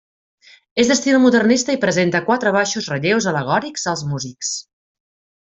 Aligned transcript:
És 0.83 0.87
d'estil 0.91 1.19
modernista 1.25 1.75
i 1.77 1.79
presenta 1.83 2.21
quatre 2.31 2.55
baixos 2.57 2.89
relleus 2.95 3.29
al·legòrics 3.33 3.87
als 3.93 4.03
músics. 4.15 4.57